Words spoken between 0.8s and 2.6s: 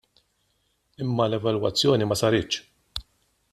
Imma l-evalwazzjoni ma saritx.